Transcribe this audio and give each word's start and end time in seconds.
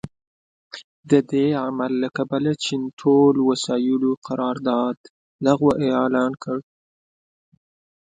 د 1.09 1.11
دې 1.31 1.45
عمل 1.65 1.91
له 2.03 2.09
کبله 2.17 2.51
چین 2.63 2.81
ټول 2.99 3.33
وسايلو 3.49 4.11
قرارداد 4.27 4.97
لغوه 5.45 5.73
اعلان 5.99 6.31
کړ. 6.43 6.57